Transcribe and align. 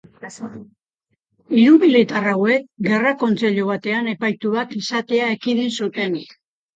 Hiru 1.57 1.75
militar 1.83 2.29
hauek 2.31 2.65
gerra-kontseilu 2.87 3.65
batean 3.73 4.09
epaituak 4.13 4.73
izatea 4.79 5.29
ekidin 5.35 5.71
zuten. 5.81 6.17